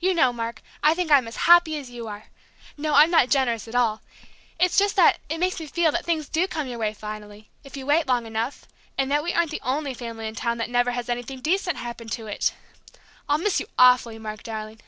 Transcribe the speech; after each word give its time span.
"You 0.00 0.12
know, 0.12 0.32
Mark, 0.32 0.60
I 0.82 0.92
think 0.92 1.12
I'm 1.12 1.28
as 1.28 1.36
happy 1.46 1.78
as 1.78 1.88
you 1.88 2.08
are 2.08 2.24
no, 2.76 2.94
I'm 2.94 3.12
not 3.12 3.28
generous 3.30 3.68
at 3.68 3.76
all! 3.76 4.02
It's 4.58 4.76
just 4.76 4.96
that 4.96 5.20
it 5.28 5.38
makes 5.38 5.60
me 5.60 5.68
feel 5.68 5.92
that 5.92 6.04
things 6.04 6.28
do 6.28 6.48
come 6.48 6.66
your 6.66 6.78
way 6.80 6.92
finally, 6.92 7.48
if 7.62 7.76
you 7.76 7.86
wait 7.86 8.08
long 8.08 8.26
enough, 8.26 8.66
and 8.98 9.08
that 9.12 9.22
we 9.22 9.32
aren't 9.32 9.52
the 9.52 9.62
only 9.62 9.94
family 9.94 10.26
in 10.26 10.34
town 10.34 10.58
that 10.58 10.68
never 10.68 10.90
has 10.90 11.08
anything 11.08 11.40
decent 11.40 11.76
happen 11.76 12.08
to 12.08 12.26
it!... 12.26 12.52
I'll 13.28 13.38
miss 13.38 13.60
you 13.60 13.68
awfully, 13.78 14.18
Mark, 14.18 14.42
darling!... 14.42 14.80